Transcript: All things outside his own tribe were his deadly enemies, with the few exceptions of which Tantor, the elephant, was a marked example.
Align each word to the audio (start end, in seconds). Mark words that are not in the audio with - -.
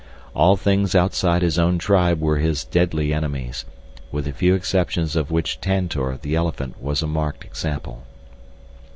All 0.35 0.55
things 0.57 0.95
outside 0.95 1.43
his 1.43 1.59
own 1.59 1.77
tribe 1.77 2.19
were 2.19 2.39
his 2.39 2.63
deadly 2.63 3.13
enemies, 3.13 3.65
with 4.11 4.25
the 4.25 4.31
few 4.31 4.55
exceptions 4.55 5.15
of 5.15 5.29
which 5.29 5.61
Tantor, 5.61 6.17
the 6.19 6.33
elephant, 6.35 6.81
was 6.81 7.03
a 7.03 7.07
marked 7.07 7.45
example. 7.45 8.01